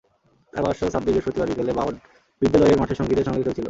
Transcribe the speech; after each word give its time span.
তাঁর 0.53 0.63
ভাষ্য, 0.67 0.81
ছাব্বির 0.93 1.13
বৃহস্পতিবার 1.15 1.49
বিকেলে 1.51 1.73
বাওট 1.79 1.95
বিদ্যালয়ের 2.41 2.79
মাঠে 2.81 2.95
সঙ্গীদের 2.99 3.25
সঙ্গে 3.27 3.41
খেলছিল। 3.43 3.59